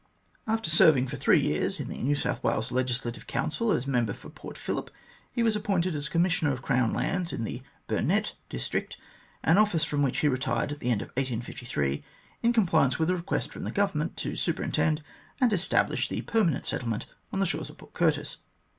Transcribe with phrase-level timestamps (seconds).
[0.47, 4.31] After serving for three years in the New South Wales Legislative Council as Member for
[4.31, 4.89] Port Phillip,
[5.31, 8.97] he was appointed a Commissioner of Crown Lands in the Burnett district,
[9.43, 12.03] an office from which he retired at the end of 1853
[12.41, 15.03] in compliance with a request from the Government to superintend
[15.39, 18.37] and establish the permanent settlement on the shores of Port Curtis.